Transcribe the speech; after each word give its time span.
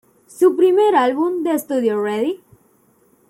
Su 0.25 0.55
primer 0.55 0.95
álbum 0.95 1.43
de 1.43 1.51
estudio 1.51 2.01
Ready? 2.01 2.41